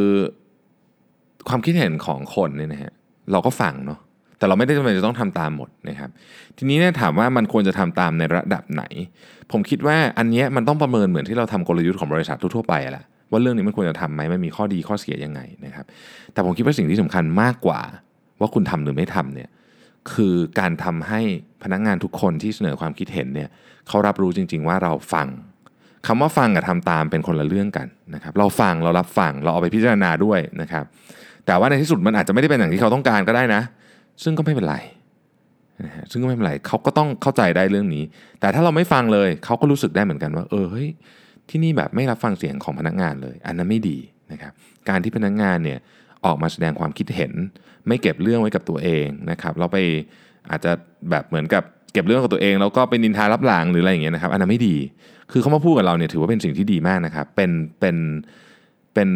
[1.48, 2.92] ความคิดเห็นของคนเนี่ยนะฮะ
[3.32, 3.98] เราก็ฟังเนาะ
[4.38, 6.10] แต่เราไม่ได้จำเป็นจะต้องทำตามหมดนะครับ
[6.56, 8.84] ทีนี้เนี่ยถามว่ามันควรจะทำตามในระดับไหน
[9.52, 15.86] ผมคิดว่าอันนี้มันต้องประเมินเหมือนที่เราทำกลยุทธ์ของบริษัททั่วไปแหละว่าเรื่องนี้มันควรจะทำไหมมันมีข้อดีข้อเสียยังไงนะครับ
[16.32, 17.80] แต่ผมคิดว่าสิ่งที่สำคัญมากกว่า
[18.40, 19.48] ว่าคุณทำหรือไม่ทำเนี่ย
[20.12, 21.20] คือการทำให้
[21.62, 23.48] พนักงงานทุกคนที่เสนอความคิดเห็นเนี่ย
[23.88, 25.26] เขารับรู้จริง ๆ ว่าเราฟัง
[26.06, 30.84] คำว่าฟังกับทำตามเป็นคนละเรื่องกันนะครับ เราฟังเรารับฟังเราเอาไปพิจารณาด้วยนะครับ
[31.46, 33.62] แต่ว่าในที่สุดมันอาจจะไม่ได้เป็นอย่างที่เขาต้องการก็ได้นะ
[34.22, 34.76] ซึ่งก็ไม่เป็นไร
[35.84, 38.04] นะฮะซึ่งก็ไม่เป็นไรเขาก็ต้องเข้าใจได้เรื่องนี้
[38.40, 40.88] แต่ถ้าเราไม่ฟังเลยเขาก็รู้สึกได้เหมือนกันว่า เออเฮ้ย
[41.50, 43.98] ที่นี่แบบไม่รับฟังเสียงของพนักงานเลย อันนั้นไม่ดี
[44.32, 44.52] นะครับ
[44.88, 45.78] การที่พนักงานเนี่ย
[46.24, 47.32] ออกมาแสดงความคิดเห็น
[47.88, 49.76] ไม่เก็บเรื่องไว้กับตัวเองนะครับ เราไป
[50.50, 50.72] อาจจะ
[51.10, 54.76] แบบเหมือนกับเก็บเรื่องกับตัวเอง แล้วก็เป็นนินทารับหลังหรืออะไรอย่างเงี้ยนะครับ อันนั้นไม่ดี
[55.32, 57.96] คือเขามาพูดกับเราเนี่ยถือว่าเป็นสิ่งที่ดีมากนะครับ เป็นเป็น
[58.94, 59.10] เป็น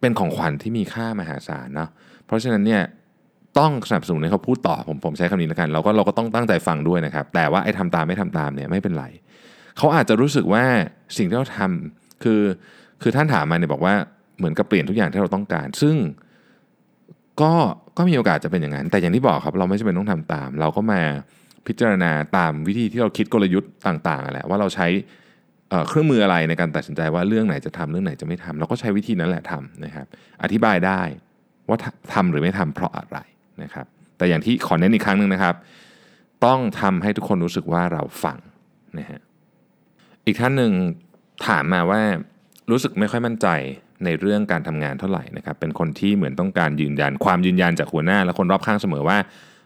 [0.00, 1.88] เป็นของขวัญที่มีค่ามหาศาลเนาะ
[2.26, 2.82] เพราะฉะนั้นเนี่ย
[3.58, 9.06] ต้องสนับสนุนให้เขาพูดต่อผมผมใช้คำนี้แล้วกันเราก็เราก็ต้องตั้งใจฟังด้วยนะครับ แต่ว่าไอ้ทำตามไม่ทำตามเนี่ยไม่เป็นไร
[9.78, 10.64] เขาอาจจะรู้สึกว่า
[11.16, 12.40] สิ่งที่เราทำคือ
[13.02, 13.94] คือท่านถามมาเนี่ยบอกว่า
[14.38, 15.96] เหมือนกับเปลี่ยนทุกอย่างที่เราต้องการ ซึ่ง
[17.42, 17.52] ก็
[17.96, 21.02] ก็มีโอกาสจะเป็นอย่างนั้น แต่อย่างที่บอกครับเราไม่จำเป็นต้องทำตาม เราก็มา
[21.66, 24.86] พิจารณาตามวิธีที่เราคิดกลยุทธ์ต่างๆแหละว่าเราใช้
[25.88, 30.06] เครื่องมืออะไรในการตัดสินใจว่าเรื่องไหนจะทำเรื่องไหนจะไม่ทำเราก็ใช้วิธีนั้นแหละทำนะครับ
[30.42, 31.00] อธิบายได้
[31.68, 31.78] ว่า
[32.12, 33.18] ทำหรือไม่ทำเพราะอะไร
[33.62, 35.54] นะครับแต่อย่างที่ขอเน้นอีกครั้งหนึ่งนะครับ
[36.44, 38.38] ต้องทำให้ทุกคนรู้สึกว่าเราฟัง
[38.98, 39.20] นะฮะ
[40.26, 40.72] อีกท่านหนึ่ง
[41.46, 42.00] ถามมาว่า
[42.70, 43.48] รู้สึกไม่ค่อยมั่นใจ
[44.04, 49.18] ในเรื่องการทำงานเท่าไหร่นะครับเป็นคนที่เหมือนต้องการยืนยันความยืนยันจากหัวหน้า และคนรอบข้างเสมอว่า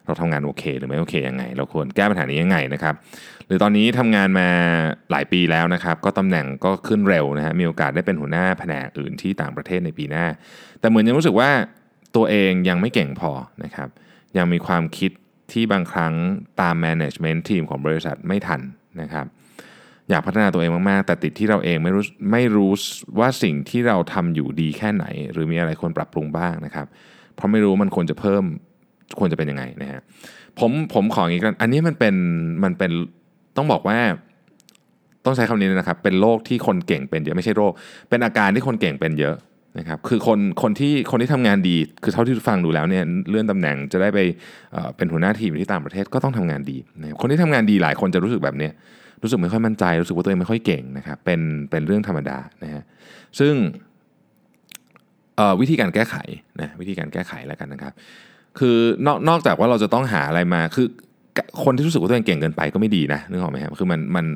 [0.07, 2.95] เราทำงานโอเค หรือไม่โอเคยังไง เราควรแก้ปัญหานี้ยังไงนะครับ
[3.47, 4.49] หรือตอนนี้ทำงานมา
[5.11, 10.27] หลายปีแล้วนะครับ ก็ตำแหน่งก็ขึ้นเร็วนะฮะมีโอกาสได้เป็นหัวหน้าแผนกอื่นที่ต่างประเทศในปีหน้า
[10.81, 11.51] แต่เหมือนยังรู้สึกว่า
[12.17, 13.31] ตัวเองยังไม่เก่งพอ
[13.65, 13.89] นะครับ
[14.37, 15.11] ยังมีความคิด
[15.53, 16.15] ที่บางครั้ง
[16.61, 18.61] ตาม management ทีมของบริษัทไม่ทัน
[19.01, 19.27] นะครับ
[20.11, 22.73] อยากพัฒนาตัวเองมาก ๆ แต่ติดที่เราเองไม่รู้ไม่รู้
[23.19, 26.87] ว่าสิ่งที่เราทำอยู่ดีแค่ไหน หรือมีอะไรควรปรับปรุงบ้างนะครับ
[27.35, 28.45] เพราะไม่รู้มันควรจะเพิ่ม
[29.19, 30.01] ควรจะเป็นยังไงนะฮะ
[30.59, 32.15] ผมผมขออย่างนี้กันอันนี้มันเป็น
[32.65, 32.91] มันเป็น
[33.57, 33.99] ต้องบอกว่า
[35.25, 37.73] ต้องใช้คำนี้นะครับ เป็นโรคที่คนเก่งเป็นเยอะไม่ใช่โรค
[38.09, 39.37] เป็นอาการที่คนเก่งเป็นเยอะ
[39.79, 44.19] นะครับคือคนคนที่คนที่ทำงานดี คือเท่าที่ฟังดูแล้วเนี่ยเลื่อนตำแหน่งจะได้ไป
[44.97, 48.69] เป็นหัวหน้าทีมที่ต่างประเทศก็ต้องทำงานดีนะคนที่ทำงานดีหลายคนจะรู้สึกแบบนี้
[49.23, 51.41] รู้สึกไม่ค่อยมั่นใจ รู้สึกว่าตัวเองไม่ค่อยเก่งนะครับเป็น
[51.71, 52.83] เป็นเรื่องธรรมดานะฮะ
[53.39, 53.55] ซึ่ง
[55.61, 56.17] วิธีการแก้ไข
[56.61, 57.93] นะวิธีการแก้ไขแล้วกันนะครับ
[58.59, 60.87] คือนอกนอกจากว่าเราจะต้องหาอะไรมาคือ
[61.65, 64.27] คนที่รู้สึกว่าตัวเองเก่งเกินไปก็ไม่ดีนะนึกออกไหมครับคือมันมัน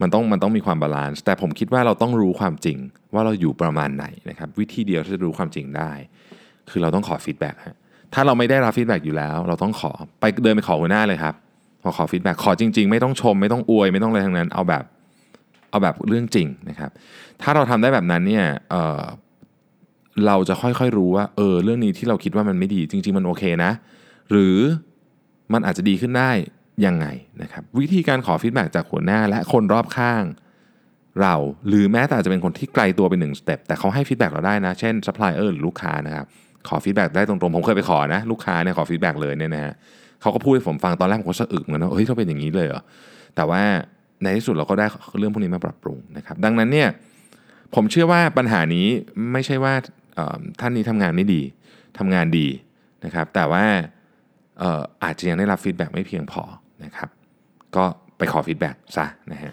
[0.00, 2.78] มันต้องมันต้องมีความ balance แต่ผมคิดว่าเราต้องรู้ความจริง
[3.14, 5.90] ว่าเราอยู่ประมาณไหนนะครับวิธีเดียวที่จะรู้ความจริงได้
[6.70, 7.76] คือเราต้องขอ feedback ฮะ
[8.14, 11.34] ถ้าเราไม่ได้รับ feedback อยู่แล้ว เราต้องขอไปเดินไปขอหัวหน้าเลยครับ
[11.82, 14.84] พอขอ feedback ขอจริง ๆ ไม่ต้องชม ไม่ต้องอวย ไม่ต้องอะไรทั้งนั้นเอาแบบ
[15.70, 16.90] เอาแบบเรื่องจริงนะครับ
[17.42, 23.70] ถ้าเราทำได้แบบนั้นเนี่ยเเราจะค่อยๆรู้ว่าเออเรื่องนี้ที่เราคิดว่ามันไม่ดีจริง ๆ มันโอเคนะ
[24.30, 24.56] หรือ
[25.52, 26.30] มันอาจจะดีขึ้นได้
[26.86, 27.06] ยังไง
[27.42, 30.24] นะครับวิธีการขอ feedback จากหัวหน้าและคนรอบข้าง
[31.20, 31.34] เรา
[31.68, 36.26] หรือแม้แต่อาจจะเป็นคนที่ไกลตัวเป็นหนึ่ง step แต่เขาให้ feedback เราได้นะ เช่นซัพพลายเออร์หรือลูกค้านะครับ
[36.68, 39.74] ขอ feedback ได้ตรงๆผมเคยไปขอนะลูกค้าเนี่ยขอ feedback เลยเนี่ยนะฮะ
[40.20, 42.82] เขาก็พูดให้ผมฟังตอนแรกผมก็สะอึกเหมือนกันว่าเฮ้ยเขาเป็นอย่างนี้เลยเหรอ
[43.36, 43.62] แต่ว่า
[44.22, 44.86] ในที่สุดเราก็ได้
[45.18, 46.88] เรื่องพวกนี้มาปรับปรุงนะครับดังนั้นเนี่ย
[47.74, 48.86] ผมเชื่อว่าปัญหานี้
[49.32, 49.74] ไม่ใช่ว่า
[50.60, 51.42] ท่านนี้ทำงานไม่ดี
[51.98, 52.46] ทำงานดี
[53.04, 53.64] นะครับแต่ว่า
[55.04, 56.42] อาจจะยังได้รับฟีดแบ็ไม่เพียงพอ
[56.84, 57.08] นะครับ
[57.76, 57.84] ก็
[58.18, 59.52] ไปขอฟีดแบ็ซะนะฮะ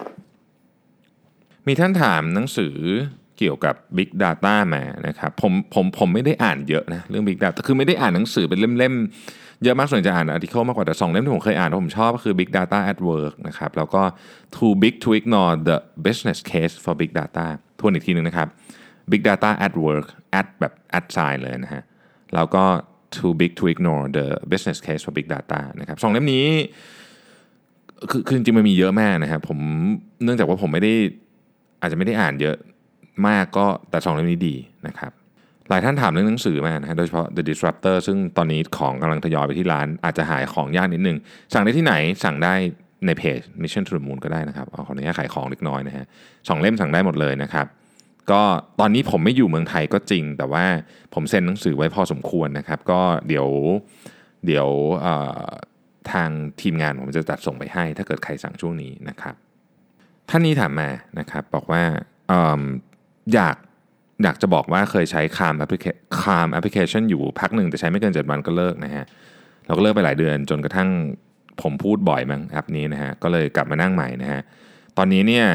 [1.68, 2.76] มีท่านถามหนังสือ
[3.38, 14.02] เกี่ยวกับ Big Data มานะครับผมผมผมไม่ได้อ่านเยอะนะเรื่อง Big Data คือไม่ได้อ่านหนังสือเป็นเล่มๆ เยอะมากส่วนจะอ่านอาร์ติเคิลมากกว่าแต่สองเล่มที่ผมเคยอ่านที่ผมชอบก็คือ Big Data at Work นะครับแล้วก็
[14.56, 17.46] Too Big to Ignore the Business Case for Big Data
[17.80, 18.48] ทวนอีกทีนึงนะครับ
[19.12, 20.08] Big Data at Work
[20.40, 21.84] at แบบ at sign เลยนะฮะ
[22.34, 22.64] แล้วก็
[23.16, 26.46] Too Big to Ignore the Business Case for Big Data นะครับสองเล่มนี้
[28.10, 29.60] คือคือจริงๆมันมีเยอะมากนะครับผม
[30.24, 30.94] เนื่องจากว่าผมไม่ได้
[31.82, 32.56] อาจจะไม่ได้อ่านเยอะ
[33.28, 34.56] มากก็แต่สองเล่มนี้ดี
[34.88, 35.12] นะครับ
[35.70, 41.18] หลายท่านถามเรื่องหนังสือมานะฮะโดยเฉพาะ The Disruptor ซึ่งตอนนี้ของกำลังทยอยไปที่ร้าน อาจจะหายของยากนิดนึง
[41.54, 42.54] สั่งได้ที่ไหนสั่งได้
[43.06, 46.06] ในเพจ Mission to the Moon ก็ได้นะครับเอาขออนุญาตขายของเล็กน้อยนะฮะ
[46.50, 47.68] สองเล่มสั่งได้หมดเลยนะครับ
[48.32, 48.42] ก็
[48.80, 50.66] ตอนนี้ผมไม่อยู่เมืองไทยก็จริง แต่ว่า
[51.14, 53.48] ผมเซ็นหนังสือไว้พอสมควรนะครับ ก็เดี๋ยว
[54.46, 54.68] เดี๋ยว
[56.12, 56.30] ทาง
[56.62, 59.36] ทีมงานผมจะจัดส่งไปให้ ถ้าเกิดใครสั่งช่วงนี้นะครับ
[60.30, 61.84] ท่านนี้ถามมานะครับบอกว่า
[62.32, 62.34] อ
[63.34, 63.56] อยาก
[64.24, 65.86] อยากจะบอกว่าเคยใช้ Calm แอปพลิเค
[66.22, 69.06] Calm แอปพลิเคชันอยู่พักหนึ่งแต่ใช้ไม่เกิน 7 วันก็เลิกนะฮะ
[69.66, 70.90] เราก็เลิกไปหลายเดือนจนกระทั่ง
[71.62, 74.42] ผมพูดบ่อยมั้งแอปนี้นะฮะก็เลยกลับมานั่งใหม่นะฮะ
[74.98, 75.46] ตอนนี้เนี่ย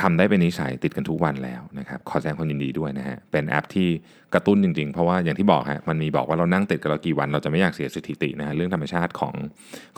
[0.00, 3.88] ทำได้เป็นนิสัยติดกันทุกวันแล้วนะครับขอแสดงความยินดีด้วยนะฮะเป็นแอปที่
[4.34, 9.34] กระตุ้นจริงๆ เพราะว่าอย่างที่บอกฮะมันมีบอกว่าเรานั่งติดกันเรากี่วัน เราจะไม่อยากเสียสถิตินะฮะเรื่องธรรมชาติของ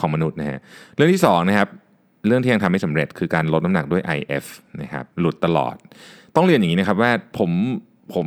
[0.00, 0.58] ของมนุษย์นะฮะ
[0.96, 1.68] เรื่องที่2นะครับ
[2.26, 4.44] เรื่องที่ยังทำไม่สำเร็จคือการลดน้ำหนักด้วย IF
[4.82, 5.76] นะครับหลุดตลอด
[6.36, 7.50] ต้องเรียนอย่างนี้นะครับว่าผม
[8.14, 8.26] ผม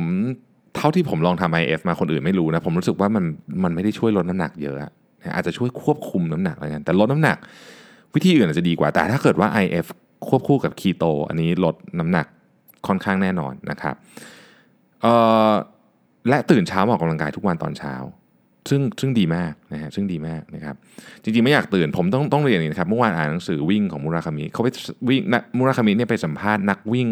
[0.76, 3.24] เท่าที่ผมลองทำ IF มาคนอื่นไม่รู้นะผมรู้สึกว่ามัน
[3.64, 4.76] มันไม่ได้ช่วยลดน้ำหนักเยอะ
[5.34, 7.36] อาจจะช่วยควบคุมน้ำหนักอะไรกันแต่ลดน้ำหนัก
[8.14, 9.86] วิธีอื่นอาจจะดีกว่าแต่ถ้าเกิดว่า IF
[10.28, 12.26] ควบคู่กับคีโต อันนี้ลดน้ำหนัก
[12.86, 13.94] ค่อนข้างแน่นอนนะครับ
[16.28, 17.94] และตื่นเช้าออกกำลังกายทุกวันตอนเช้า
[18.70, 20.74] ซึ่งซึ่งดีมากนะฮะซึ่งดีมากนะครับ
[21.22, 24.68] จริงๆ ไม่อยากตื่นผมต้องต้องเรียนนี่นะครับเมื่อวานอ่านหนังสือวิ่งของมูราคามิเขาไป
[25.08, 25.20] วิ่ง
[25.56, 27.08] มูราคามิเนี่ยไปสัมภาษณ์นักวิ่ง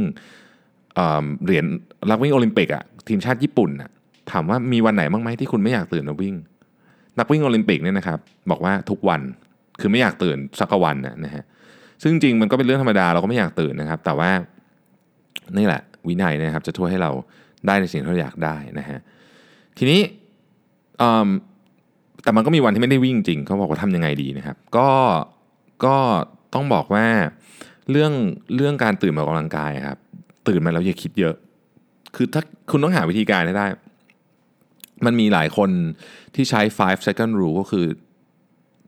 [1.44, 1.64] เหรียญ
[2.11, 3.90] รักวิ่งโอลิมปิกอะทีมชาติญี่ปุ่นอะ
[4.31, 6.35] ถามว่ามีวันไหนบ้างไหมที่คุณไม่อยากตื่นมาวิ่ง
[7.18, 8.18] นักวิ่งโอลิมปิกเนี่ยนะครับ
[8.51, 9.20] บอกว่าทุกวัน
[9.81, 11.44] คือไม่อยากตื่นสักวันนะฮะ
[12.03, 14.31] ซึ่งจริงมันก็เป็นเรื่องธรรมดาเราก็ไม่อยากตื่นนะครับ แต่ว่า
[15.59, 17.11] นี่แหละวินัยนะครับ จะช่วยให้เรา
[17.67, 18.99] ได้ในสิ่งที่เราอยากได้นะฮะ
[19.79, 20.01] ทีนี้
[22.23, 24.89] แต่มันก็มีวันที่ไม่ได้วิ่งจริงเขาบอกว่าทำยังไงดีนะครับ ก็
[25.85, 25.97] ก็
[26.55, 27.07] ต้องบอกว่า
[27.91, 28.13] เรื่อง
[28.57, 29.99] เรื่องการตื่นมาออกกำลังกายครับ
[30.49, 31.35] ตื่นมาแล้วอย่าคิดเยอะ
[32.17, 33.67] คือถ้าคุณต้องหาวิธีการให้ได้
[35.05, 35.71] มันมีหลายคน
[36.35, 37.87] ที่ใช้ five second rule ก็คือ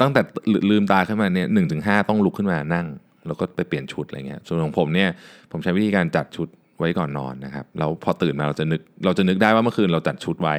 [0.06, 0.22] ตั้งแต่
[0.70, 2.86] ลืมตาขึ้นมาเนี่ยหนึ่งถึงห้าต้องลุกขึ้นมานั่ง
[3.26, 5.08] แล้วก็ไปเปลี่ยนชุดอะไรเงี้ยส่วนของผมเนี่ย
[5.50, 10.56] ผมใช้วิธีการจัดชุดไว้ก่อนนอนนะครับแล้วพอตื่นมาเราจะนึกเราจะนึกได้ว่าเมื่อคืนเราจัดชุดไว้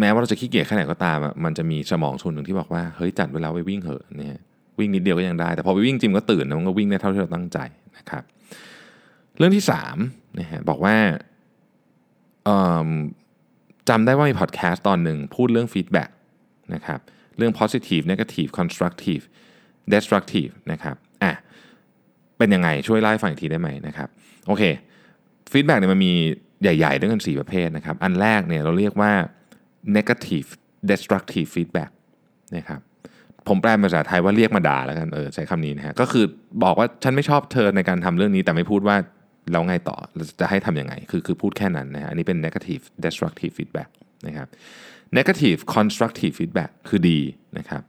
[0.00, 4.40] แม้ว่าเราจะขี้เกียจแค่ไหนก็ตามอะมันจะมีสมองส่วนหนึ่งที่บอกว่าเฮ้ยจัดเวลาไปวิ่งเหอะเนี่ย
[4.78, 7.58] วิ่งนิดเดียวก็ยังได้ แต่พอไปวิ่งจริงก็ตื่นนะมันก็วิ่งได้เท่าที่เราตั้งใจ
[7.96, 8.22] นะครับ
[9.38, 9.64] เรื่องที่
[10.02, 10.96] 3นะฮะบอกว่า
[13.88, 16.10] จำได้ว่ามีพอดแคสต์ตอนหนึ่งพูดเรื่อง feedback
[16.74, 17.00] นะครับ
[17.40, 19.24] เรื่อง positive negative constructive
[19.92, 21.32] destructive นะครับอะ
[22.38, 24.08] เป็นยังไงช่วยเล่าให้ฟังอีกทีได้ไหมนะครับ
[24.46, 24.62] โอเค
[25.52, 26.12] feedback เนี่ยมันมี
[26.62, 29.12] ใหญ่ๆด้วยกัน 4 ประเภทนะครับ อันแรกเนี่ยเราเรียกว่า
[29.96, 30.48] negative
[30.90, 31.90] destructive feedback
[32.56, 32.80] นะครับ
[33.48, 36.24] ผมแปลภาษาไทยว่าเรียกมาด่าแล้วกันเออใช้คำนี้นะฮะก็คือ
[36.64, 38.96] บอกว่าฉันไม่ชอบเธอในการทำเรื่องนี้แต่ไม่พูดว่า
[39.52, 39.96] แล้วไงต่อ
[40.40, 43.88] จะให้ทำยังไง คือคือพูดแค่นั้นนะฮะอันนี้เป็น negative destructive feedback
[44.26, 44.48] นะครับ
[45.18, 47.20] negative constructive feedback คือดี
[47.58, 47.82] นะครับ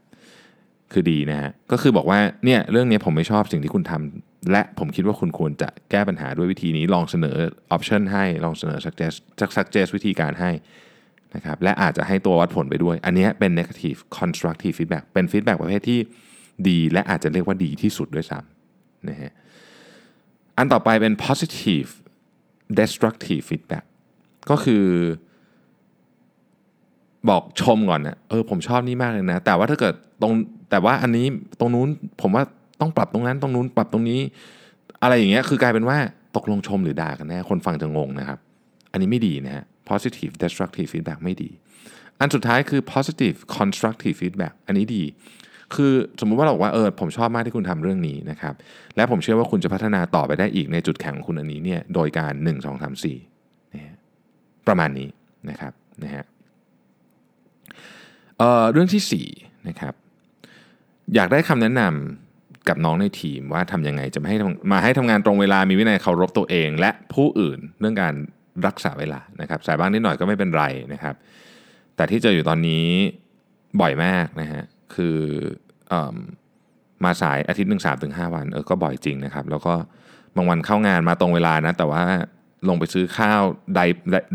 [0.93, 7.37] คือดีนะฮะก็คือบอกว่าเนี่ยเรื่องนี้ผมไม่ชอบสิ่งที่คุณทำและผมคิดว่าคุณควรจะแก้ปัญหาด้วยวิธีนี้ลองเสนอ
[7.75, 9.17] option ให้ลองเสนอ suggest
[9.55, 10.51] suggest วิธีการให้
[11.35, 15.99] นะครับและอาจจะให้ตัววัดผลไปด้วย อันนี้เป็น negative constructive feedback เป็น feedback ประเภทที่
[16.67, 19.33] ดี และอาจจะเรียกว่าดีที่สุดด้วยซ้ำนะฮะ
[20.57, 21.89] อันต่อไปเป็น positive
[22.79, 23.85] destructive feedback
[24.49, 24.85] ก็คือ
[27.29, 30.33] บอกชมก่อนนะเออผมชอบนี่มากเลยนะ แต่ว่าถ้าเกิดตรง
[30.71, 31.25] แต่ว่าอันนี้
[31.59, 31.87] ตรงนู้น
[32.21, 32.43] ผมว่า
[32.81, 34.19] ต้องปรับตรงนั้นตรงนู้นปรับตรงนี้
[35.03, 35.97] อะไรอย่างเงี้ยคือกลายเป็นว่า
[36.35, 38.39] ตกลงชมหรือด่ากันแน่คนฟังจะงงนะครับ
[38.91, 41.49] อันนี้ไม่ดีนะฮะ positive destructive feedback ไม่ดี
[42.19, 45.03] อันสุดท้ายคือ positive constructive feedback อันนี้ดี
[45.75, 48.53] คือสมมุติว่าเราบอกว่าเออผมชอบมากที่คุณทำเรื่องนี้นะครับ
[48.95, 53.95] และผมเชื่อว่าคุณจะพัฒนาต่อไปได้อีกในจุดแข็งของคุณอันนี้เนี่ยโดยการ 1 2 3 4นะ
[54.67, 55.09] ประมาณนี้
[55.49, 56.23] นะครับนะฮะ
[58.41, 59.93] เเรื่องที่4นะครับ
[61.15, 64.37] อยากได้คำแนะนำกับน้องในทีมว่าทำยังไงจะมาให้
[64.71, 68.13] มาให้ทำงานตรงเวลามีวินัยเคารพตัวเอง และผู้อื่นเรื่องการ
[68.67, 71.15] รักษาเวลานะครับสายบ้างนิดหน่อยก็ไม่เป็นไรนะครับ
[71.95, 72.85] แต่ที่เจออยู่ตอนนี้
[73.81, 74.63] บ่อยมากนะฮะ
[74.95, 75.17] คือ
[75.91, 75.93] อ
[77.03, 79.73] มาสายอาทิตย์หนึ่งสามถึงห้าวันเออก็บ่อยจริงนะครับ แล้วก็
[80.35, 82.03] บางวันเข้างานมาตรงเวลานะ แต่ว่า
[82.69, 83.41] ลงไปซื้อข้าว
[83.75, 83.79] ได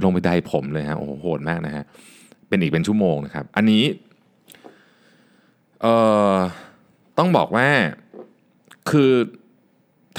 [0.05, 1.85] ลงไปไดผมเลยฮะโอ้โหโหดมากนะฮะ
[2.48, 3.85] เป็นอีกเป็นชั่วโมงนะครับ อันนี้
[5.80, 5.94] เอ่
[6.35, 6.37] อ
[7.18, 7.68] ต้องบอกว่า
[8.90, 9.12] คือ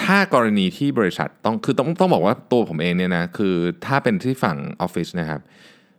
[0.01, 5.41] ถ้ากรณีที่บริษัทต้องคือต้องต้องบอกว่าตัวผมเองเนี่ยนะคือถ้าเป็นที่ฝั่งออฟฟิศนะครับ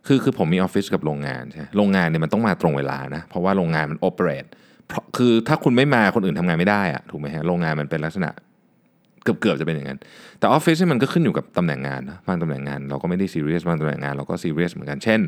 [0.07, 4.45] คือคือผมมีออฟฟิศกับโรงงานใช่โรงงานเนี่ยมันต้องมาตรงเวลานะเพราะว่าโรงงานมันโอเปเรต
[5.17, 8.29] คือถ้าคุณไม่มาคนอื่นทำงานไม่ได้อะถูกไหมฮะโรงงานมันเป็นลักษณะ
[9.23, 9.99] เกือบเกือบจะเป็นอย่างนั้น
[10.39, 15.19] แต่ออฟฟิศมันก็ขึ้นอยู่กับตำแหน่งงานนะบางตำแหน่งงานเราก็ไม่ได้ซีเรียสบางตำแหน่งงานเราก็ซีเรียสเหมือนกันเช่น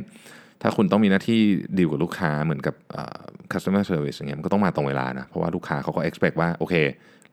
[0.61, 1.39] ถ้าคุณต้องมีหน้าที่
[1.77, 2.75] ดีลกับลูกค้าเหมือนกับ
[3.51, 6.75] customer service อย่างเงี้ยมันก็ต้องมาตรงเวลานะ เพราะว่าลูกค้าเขาก็ expect ว่าโอเค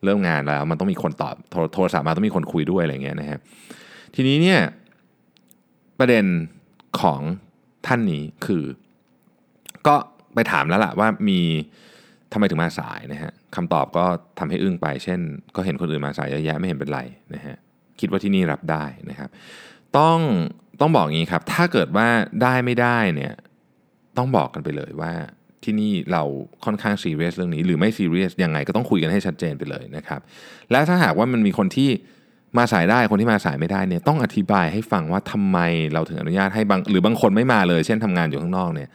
[0.05, 1.35] เริ่มงานแล้วมันต้องมีคนตอบ
[1.75, 3.39] โทรศัพท์มาต้องมีคนคุยด้วยอะไรเงี้ยนะฮะ
[4.15, 4.61] ทีนี้เนี่ย
[5.99, 6.25] ประเด็น
[7.01, 7.21] ของ
[7.87, 8.65] ท่านนี้คือ
[9.87, 9.97] ก็
[10.35, 11.41] ไปถามแล้วล่ะว่ามี
[12.33, 14.05] ทำไมถึงมาสายนะฮะคำตอบก็
[14.39, 15.21] ทำให้อึ้งไป เช่น
[15.57, 17.01] ก็เห็นคนอื่นมาสายเยอะแยะไม่เห็นเป็นไร
[17.35, 17.57] นะฮะ
[18.01, 19.31] คิดว่าที่นี่รับได้นะครับ
[19.99, 20.19] ต้อง
[20.81, 22.09] ต้องบอกงี้ครับ ถ้าเกิดว่า
[22.43, 23.35] ได้ไม่ได้เนี่ย
[24.17, 25.13] ต้องบอกกันไปเลยว่า
[25.65, 26.23] ที่นี่เรา
[26.65, 30.21] ค่อนข้างซีเรียสเรื่องนี้ หรือไม่ซีเรียสยังไงก็ต้องคุยกันให้ชัดเจนไปเลยนะครับ
[30.71, 31.91] และถ้าหากว่ามันมีคนที่
[32.59, 35.59] มาสายได้คนที่มาสายไม่ได้เนี่ยต้องอธิบายให้ฟังว่าทำไม
[35.93, 38.89] เราถึงอนุญาตให้บางหรือบางคนไม่มาเลย เช่นทำงานอยู่ข้างนอกเนี่ย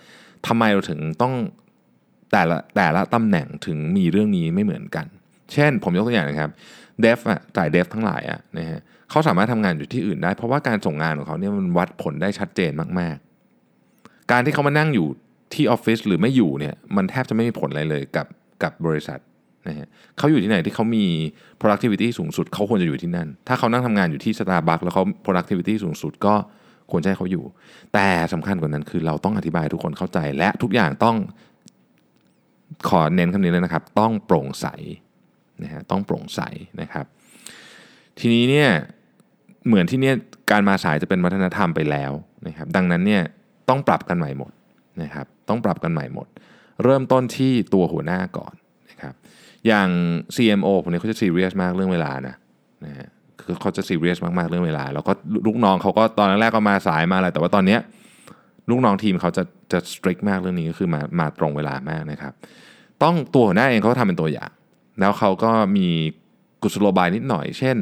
[0.48, 1.34] ทำไมเราถึงต้อง
[2.32, 5.06] แต่ละแต่ละตำแหน่งถึงมีเรื่องนี้ไม่เหมือนกัน
[5.54, 6.52] เช่นผมยกตัวอย่างนะครับ
[7.02, 15.08] เดฟอะสายเดฟทั้งหลายอะนะฮะเขาสามารถทำงานอยู่ที่อื่นได้ เพราะว่าการส่งงานของเขาเนี่ยมันวัดผลได้ชัดเจนมากๆ การที่เขามานั่งอยู่
[15.54, 18.28] ที่ออฟฟิศหรือไม่อยู่เนี่ยมันแทบจะไม่มีผลอะไรเลยกับ
[18.64, 19.20] กับบริษัท
[19.68, 21.06] นะฮะเขาอยู่ที่ไหนที่เขามี
[21.62, 26.36] productivity สูงสุดเขาควรจะอยู่ที่นั่น ถ้าเขานั่งทำงานอยู่ที่ Starbucks แล้วเขา productivity สูงสุดก็
[26.92, 27.44] ควรจะให้เขาอยู่
[27.94, 31.18] แต่สำคัญกว่านั้นคือเราต้องอธิบายทุกคนเข้าใจ และทุกอย่างต้อง
[32.90, 34.68] ขอเน้นคำนี้เลยนะครับ ต้องโปร่งใส
[35.64, 36.42] นะฮะต้องโปร่งใส
[36.82, 37.06] นะครับ
[38.20, 38.70] ทีนี้เนี่ย
[39.68, 40.16] เหมือนที่เนี่ย
[40.52, 42.12] การมาสายจะเป็นวัฒนธรรมไปแล้ว
[42.48, 43.24] นะครับดังนั้นเนี่ย
[43.70, 44.52] ต้องปรับกันใหม่หมด
[45.02, 46.28] นะครับต้องปรับกันใหม่หมด
[46.84, 48.54] เริ่มต้นที่ตัวหัวหน้าก่อน
[48.90, 49.14] นะครับ
[49.68, 49.90] อย่าง
[50.36, 52.36] CMO คนนี้เขาจะซีเรียสมากเรื่องเวลานะ
[52.86, 53.08] นะฮะ
[53.44, 55.12] คือเขาจะซีเรียสมากๆเรื่องเวลา แล้วก็
[55.48, 57.80] ลูกน้องเขาก็ตอนแรกก็มาสายมาอะไรแต่ว่าตอนเนี้ย
[58.70, 62.34] ลูกน้องทีมเขาจะจะสตริกมากเรื่องนี้ก็คือมามาตรงเวลามากนะครับ
[63.04, 64.52] ต้องตัวหัวหน้าเองเขาทำเป็นตัวอย่าง
[65.00, 65.88] แล้วเขาก็มี
[66.62, 67.78] กุศโลบายนิดหน่อย เช่น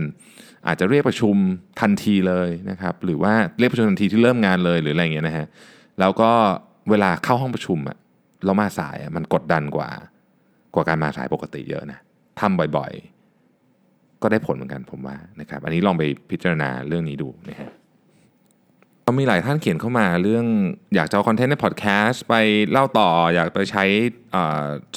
[0.67, 1.35] อาจจะเรียกประชุม
[1.81, 5.47] ทันทีเลยนะครับหรือว่าเรียกประชุมทันทีที่เริ่มงานเลยหรืออะไรเงี้ยนะฮะ
[5.99, 6.31] แล้วก็
[6.89, 7.97] เวลาเข้าห้องประชุมอะ
[8.45, 9.89] เรามาสายอะมันกดดันกว่า
[10.73, 11.99] กว่าการมาสายปกติเยอะนะ
[12.39, 17.69] ทำบ่อยๆ ก็ได้ผลเหมือนกันผมว่านะครับอันนี้ลองไปพิจารณาเรื่องนี้ดูนะฮะ
[19.05, 20.45] ก็มีหลายท่านเขียนเข้ามาเรื่อง
[20.95, 22.33] อยากจะเอาคอนเทนต์ในพอดแคสต์ไป
[22.71, 23.83] เล่าต่ออยากไปใช้
[24.35, 24.37] อ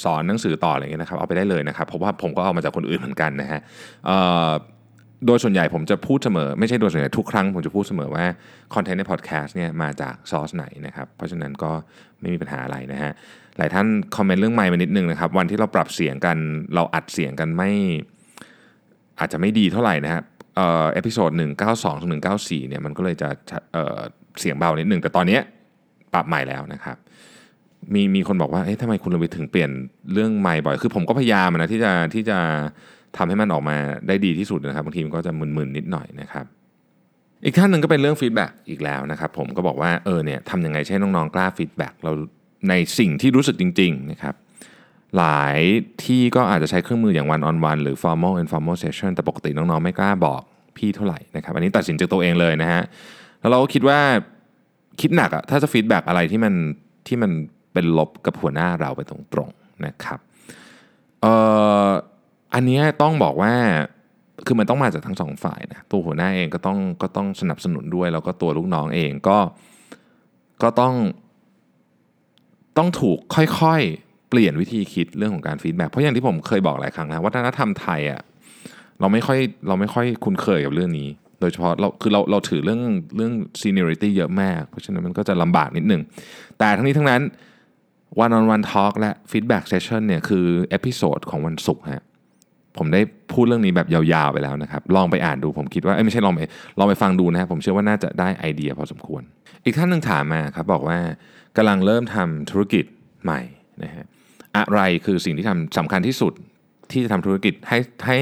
[0.03, 3.61] สอนหนังสือต่ออะไรเงี้ยนะครับเอาไปได้เลยนะครับเพราะว่าผมก็เอามาจากคนอื่นเหมือนกันนะฮะ
[5.25, 8.25] โดยส่วนใหญ่ผมจะพูดเสมอ ไม่ใช่โดยส่วนใหญ่ทุกครั้งผมจะพูดเสมอว่า
[8.73, 11.71] คอนเทนต์ในพอดแคสต์เนี่ยมาจากซอสไหนนะครับเพราะฉะนั้นก็
[12.21, 13.11] ไม่มีปัญหาอะไรนะฮะ
[13.57, 16.37] หลายท่านคอมเมนต์เรื่องไมค์มานิดนึงนะครับวันที่เราปรับเสียงกัน
[16.75, 17.71] เราอัดเสียงกันไม่
[19.19, 20.23] อาจจะไม่ดีเท่าไหร่นะครับ
[20.55, 21.31] เอ่อ episode
[21.67, 23.29] 192ถึง194เนี่ยมันก็เลยจะ
[23.73, 23.99] เอ่อ
[24.39, 25.41] เสียงเบานิดนึง แต่ตอนเนี้ย
[26.13, 26.97] ปรับใหม่แล้วนะครับ
[27.93, 29.69] มีมีคนบอกว่าเอ๊ะทำไมคุณลวิทย์ถึงเปลี่ยน
[30.13, 32.37] เรื่องไมค์บ่อย คือผมก็พยายามนะที่จะที่จะ
[33.17, 36.45] ทำให้มันออกมาได้ดีที่สุดนะครับบางทีมันก็จะมึนๆนิดหน่อยนะครับ
[37.45, 42.11] อีกท่านหนึ่งก็เป็นเรื่อง feedback อีกแล้วนะครับผมก็บอกว่าเออเนี่ยทำยังไงให้น้องๆกล้า feedback เรา
[42.69, 44.35] ในสิ่งที่รู้สึกจริงๆนะครับ
[45.17, 45.57] หลาย
[46.03, 50.41] ที่ก็อาจจะใช้เครื่องมืออย่าง one on one หรือ formal informal session แต่ปกติน้องๆ ไม่กล้าบอก
[50.77, 52.83] พี่เท่าไหร่นะครับอันนี้ตัดสินจากตัวเองเลยนะฮะ
[53.41, 53.99] แล้วเราก็คิดว่า
[55.01, 56.53] คิดหนักอะถ้าจะ feedback อะไรที่มัน
[57.07, 57.31] ที่มัน
[57.73, 60.19] เป็นลบกับหัวหน้าเราไปตรงๆนะครับ
[61.21, 61.33] เอ่
[61.87, 61.89] อ
[62.55, 63.53] อันนี้ต้องบอกว่า
[64.45, 69.37] คือมันต้องมาจากทั้งสองฝ่ายนะตัวหัวหน้าเองก็ต้องก็ต้องสนับสนุนด้วย แล้วก็ตัวลูกน้องเองก็
[70.63, 70.93] ก็ต้อง
[72.77, 78.21] ต้องถูกค่อยๆ เปลี่ยนวิธีคิดเรื่องของการ feedback เพราะอย่างที่ผมเคยบอกหลายครั้งแล้ววัฒนธรรมไทยอะ
[78.99, 82.81] เราไม่ค่อยเราไม่ค่อยคุ้นเคยกับเรื่องนี้ โดยเฉพาะเราคือเราเราถือเรื่อง
[83.15, 86.01] เรื่อง seniority เยอะมาก เพราะฉะนั้นมันก็จะลำบากนิดนึง
[86.59, 87.21] แต่ทั้งนี้ทั้งนั้น
[88.23, 92.03] one on one talk และ feedback session เนี่ยคือ episode ของวันศุกร์ฮะ
[92.77, 93.01] ผมได้
[93.33, 96.39] พูดเรื่องนี้แบบยาวๆไปแล้วนะครับ ลองไปอ่านดูผมคิดว่าไม่ใช่ลองไป
[96.79, 99.21] ลองไปฟังดูนะครับผมเชื่อว่าน่าจะได้ไอเดียพอสมควร
[99.65, 100.99] อีกท่านหนึ่งถามมาครับบอกว่า
[101.57, 102.85] กำลังเริ่มทำธุรกิจ
[103.23, 103.41] ใหม่
[103.83, 104.05] นะฮะ
[104.57, 106.33] อะไรคือสิ่งที่ทำสำคัญที่สุด
[106.91, 108.19] ที่จะทำธุรกิจให้ให้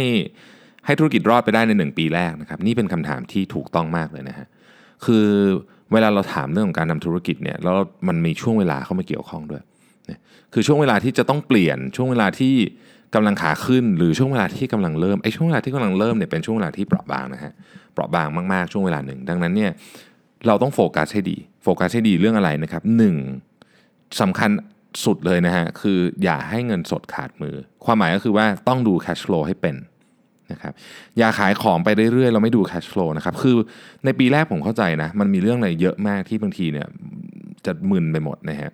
[0.85, 4.47] ให้ธุรกิจรอดไปได้ในหนึ่งปีแรกนะครับนี่เป็นคำถามที่ถูกต้องมากเลยนะฮะ
[5.05, 5.27] คือ
[5.93, 7.75] เวลาเราถามเรื่องของการทำธุรกิจเนี่ยแล้ว
[8.07, 9.61] มันมีช่วงเวลาเข้ามาเกี่ยวข้องด้วย
[10.53, 12.55] คือช่วงเวลาที่จะต้องเปลี่ยนช่วงเวลาที่
[13.15, 17.53] กำลังขาขึ้น หรือช่วงเวลาที่กำลังเริ่มไอ้ช่วงเวลาที่กำลังเริ่มเนี่ยเป็นช่วงเวลาที่เปราะบางนะฮะ
[17.93, 19.71] เปราะบางมากๆช่วงเวลาหนึ่ง ดังนั้นเนี่ย
[20.47, 23.15] เราต้องโฟกัสให้ดี โฟกัสให้ดีเรื่องอะไรนะครับหนึ่ง
[24.21, 24.49] สำคัญ
[25.05, 29.75] สุดเลยนะฮะคืออย่าให้เงินสดขาดมือ ความหมายก็คือว่าต้องดู cash flow ให้เป็น
[30.51, 30.73] นะครับ
[31.17, 33.55] อย่าขายของไปเรื่อยๆ เราไม่ดู cash flow นะครับคือ
[34.05, 36.87] ในปีแรกผมเข้าใจนะ มันมีเรื่องอะไรเยอะมากที่บางทีเนี่ย
[37.65, 38.71] จะมึนไปหมดนะฮะ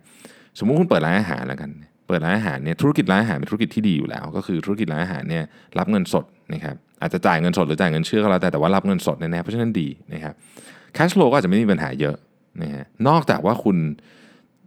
[0.59, 1.69] สมมุติคุณเปิดร้านอาหารแล้วกัน
[2.07, 5.43] เปิดร้านอาหารเนี่ยธุรกิจร้านอาหารเป็นธุรกิจที่ดีอยู่แล้ว ก็คือธุรกิจร้านอาหารเนี่ย
[5.79, 10.33] รับเงินสดนะครับอาจจะจ่ายเงินสดหรือจ่ายเงินเชื่อก็แล้วแต่แต่ว่ารับเงินสดแน่ๆเพราะฉะนั้นดีนะครับ
[10.97, 12.15] cash flow ก็อาจจะไม่มีปัญหาเยอะ
[12.61, 13.77] นะฮะนอกจากว่าคุณ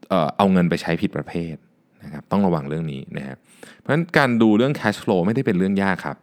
[0.09, 1.55] เอ่อเอาเงินไปใช้ผิดประเภท
[2.03, 3.37] นะครับต้องระวังเรื่องนี้นะครับ
[3.79, 6.17] เพราะฉะนั้นการดูเรื่อง cash flow ไม่ได้เป็นเรื่องยากครับ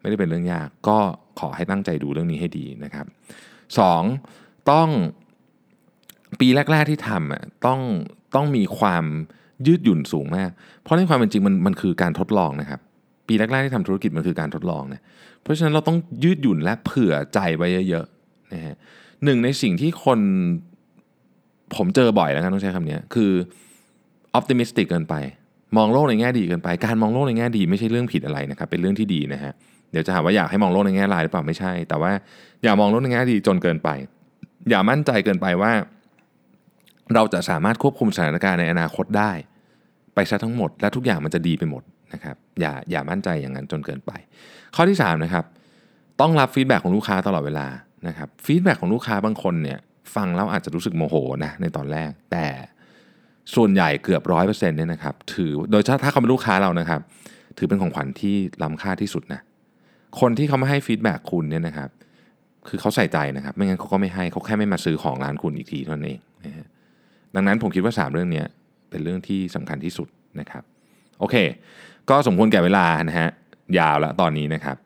[0.00, 0.98] ไม่ได้เป็นเรื่องยากก็
[1.40, 3.06] ขอให้ตั้งใจดูเรื่องนี้ให้ดีนะครับ
[3.78, 4.02] สอง
[4.70, 4.88] ต้อง
[6.40, 7.80] ปีแรก ๆที่ทำอะต้อง
[8.34, 9.04] ต้องมีความ
[9.66, 10.50] ยืดหยุ่นสูงมาก
[10.82, 12.80] เพราะในความเป็นจริงมันมันคือการทดลองนะครับ
[13.28, 15.00] ปีแรกๆที่ทำธุรกิจมันคือการทดลองนะ
[15.42, 18.74] เพราะฉะนั้นเราต้องยืดหยุ่นและเผื่อใจไว้เยอะๆนะฮะ
[19.24, 20.18] หนึ่งในสิ่งที่คน
[21.76, 23.32] ผมเจอบ่อยแล้วกันต้องใช้คำนี้คือ
[24.34, 25.14] optimistic เกินไป
[25.76, 29.52] มองโลกในแง่ดีเกินไป การมองโลกในแง่ดีไม่ใช่เรื่องผิดอะไรนะครับ เป็นเรื่องที่ดีนะฮะ
[29.90, 32.12] เดี๋ยวจะหาว่าอยากให้มองโลกในแง่ร้ายหรือเปล่าไม่ใช่ แต่ว่า
[32.62, 33.88] อย่ามองโลกในแง่ดีจนเกินไป
[34.70, 35.72] อย่ามั่นใจเกินไปว่า
[37.14, 39.32] เราจะสามารถควบคุมสถานการณ์ในอนาคตได้
[40.14, 44.12] ไปซะทั้งหมด และทุกอย่างมันจะดีไปหมดนะครับอย่าอย่ามั่นใจอย่างนั้นจนเกินไป
[44.74, 45.44] ข้อที่3นะครับ
[46.20, 47.66] ต้องรับ feedback ของลูกค้าตลอดเวลา
[48.08, 49.78] นะครับ feedback ของลูกค้าบางคนเนี่ย
[50.14, 52.46] ฟังแล้วอาจจะรู้สึกโมโหนะในตอนแรก แต่
[53.54, 57.00] ส่วนใหญ่เกือบร้อยเปอร์เซ็นต์เนี่ยนะครับถือโดยถ้าเขาเป็นลูกค้าเรานะครับ
[57.58, 59.40] ถือเป็นของขวัญที่ล้ำค่าที่สุดนะ
[60.20, 61.90] คนที่เขามาให้ฟีดแบ็คุณเนี่ยนะครับ
[62.68, 66.66] คือเขาใส่ใจนะครับ ไม่งั้นเขาก็ไม่ให้เขาแค่ไม่มาซื้อของร้านคุณอีกทีเท่านั้นเองนะฮะ
[67.34, 68.42] ดังนั้นผมคิดว่า 3 เรื่องนี้
[68.90, 70.08] เป็นเรื่องที่สำคัญที่สุด
[70.40, 70.62] นะครับ
[71.18, 71.36] โอเค
[72.10, 73.28] ก็สมควรแก่เวลานะฮะ
[73.78, 74.76] ยาวแล้วตอนนี้นะครับ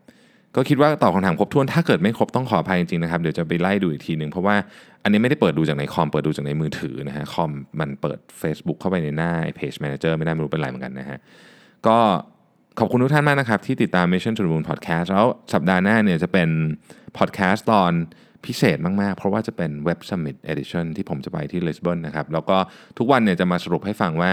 [0.56, 4.56] ก็คิดว่าตอบคำถามครบถ้วนถ้าเกิดไม่ครบต้องขออภัยจริงๆนะครับเดี๋ยวจะไปไล่ดูอีกทีหนึ่งเพราะว่า
[5.02, 11.18] อันนี้ไม่ได้เปิดดูจากในคอมเปิดดูจากในมือถือนะฮะคอมมันเปิด Facebook เข้าไปในหน้าเพจ Manager ไม่ได้ไม่รู้เป็นไรเหมือนกันนะฮะ
[11.86, 11.98] ก็
[12.78, 16.48] ขอบคุณทุกท่านมากนะครับ ที่ติดตาม Mission to the Moon Podcast แล้วสัปดาห์หน้าเนี่ยจะเป็น
[17.18, 17.92] podcast ตอน
[18.44, 22.56] พิเศษมาก ๆ เพราะว่าจะเป็น Web Summit Edition ที่ผมจะไปที่ลิสบอนนะครับ แล้วก็
[22.98, 24.32] ทุกวันเนี่ยจะมาสรุปให้ฟังว่า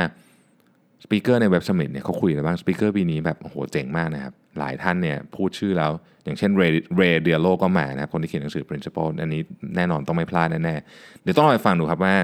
[1.03, 5.91] สปีกเกอร์ในเว็บสมิธเนี่ยเขาคุยอะไรบ้างสปีกเกอร์ปีนี้แบบโอ้โหเจ๋งมากนะครับหลายท่านเนี่ยพูดชื่อแล้ว
[6.23, 6.63] อย่างเช่นเร
[6.97, 9.41] เรเดียโลก็มานะครับคนที่เขียนหนังสือ principle อันนี้
[9.75, 12.15] แน่นอนต้องไม่พลาดแน่ๆเดี๋ยวต้องรอไปฟังดูครับว่า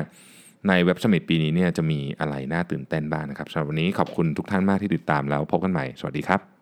[0.68, 6.59] ในเว็บสมิธปีนี้เนี่ยจะมีอะไรน่าตื่นเต้นบ้างนะครับสำหรับวันนี้ขอบคุณทุกท่านมากที่ติดตามแล้วพบกันใหม่ สวัสดีครับ